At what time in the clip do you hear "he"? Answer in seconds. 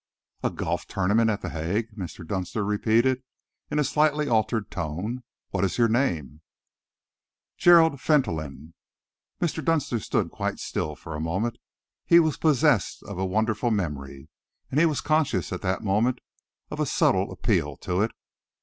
12.07-12.19, 14.79-14.87